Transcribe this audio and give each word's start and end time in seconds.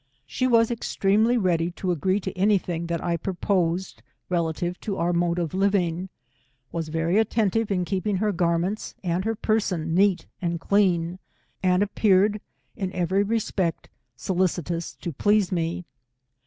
She 0.25 0.47
was 0.47 0.71
extremely 0.71 1.37
ready 1.37 1.69
to 1.73 1.91
agree 1.91 2.19
to 2.21 2.35
any 2.35 2.57
thing 2.57 2.87
that 2.87 3.03
I 3.03 3.17
proposed 3.17 4.01
relative 4.29 4.79
to 4.79 4.97
our 4.97 5.13
mode 5.13 5.37
of 5.37 5.53
living, 5.53 6.09
was 6.71 6.87
very 6.89 7.19
attentive 7.19 7.69
in 7.69 7.85
keeping 7.85 8.15
her 8.17 8.31
garments 8.31 8.95
and 9.03 9.23
person 9.43 9.93
neat 9.93 10.25
and 10.41 10.59
clean, 10.59 11.19
and 11.61 11.83
appeared 11.83 12.41
in 12.75 12.91
every 12.93 13.21
respect, 13.21 13.89
solicitous 14.15 14.95
to 14.95 15.13
please 15.13 15.51
me. 15.51 15.85